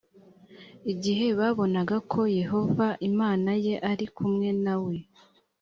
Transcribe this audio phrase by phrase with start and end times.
[0.93, 4.95] igihe babonaga ko yehova imana ye ari kumwe na we